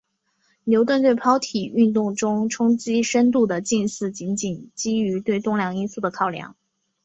[0.63, 6.55] 牛顿对抛体运动中冲击深度的近似仅仅基于对动量因素的考量。